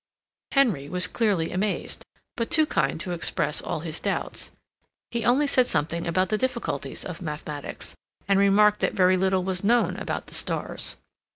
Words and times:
Henry 0.53 0.89
was 0.89 1.05
clearly 1.05 1.51
amazed, 1.51 2.03
but 2.35 2.49
too 2.49 2.65
kind 2.65 2.99
to 2.99 3.11
express 3.11 3.61
all 3.61 3.81
his 3.81 3.99
doubts; 3.99 4.51
he 5.11 5.23
only 5.23 5.45
said 5.45 5.67
something 5.67 6.07
about 6.07 6.29
the 6.29 6.39
difficulties 6.39 7.05
of 7.05 7.21
mathematics, 7.21 7.93
and 8.27 8.39
remarked 8.39 8.79
that 8.79 8.93
very 8.95 9.15
little 9.15 9.43
was 9.43 9.63
known 9.63 9.95
about 9.97 10.25
the 10.25 10.33
stars. 10.33 10.95